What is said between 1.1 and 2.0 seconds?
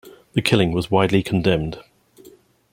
condemned.